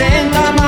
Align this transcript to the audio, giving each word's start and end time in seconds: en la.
en 0.00 0.30
la. 0.32 0.63